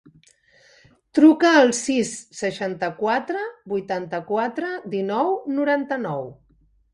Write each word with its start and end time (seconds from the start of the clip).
Truca 1.17 1.51
al 1.57 1.69
sis, 1.79 2.13
seixanta-quatre, 2.37 3.43
vuitanta-quatre, 3.75 4.73
dinou, 4.97 5.31
noranta-nou. 5.61 6.27